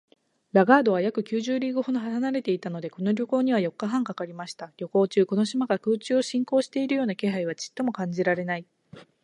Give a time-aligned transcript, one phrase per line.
[0.51, 4.73] ラガードは約九十リーグほど離れていたので、この旅行には四日半かかりました。
[4.77, 8.65] 旅行中、この島が空中を進行しているような気配はちょっとも感じられない